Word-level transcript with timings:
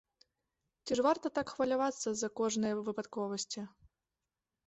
Ці 0.85 0.95
ж 0.99 1.03
варта 1.07 1.31
так 1.37 1.47
хвалявацца 1.55 2.07
з-за 2.15 2.29
кожнае 2.41 2.73
выпадковасці? 2.87 3.61